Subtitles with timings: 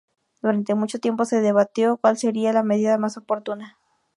[0.41, 3.77] Durante mucho tiempo se debatió cuál sería la medida más oportuna.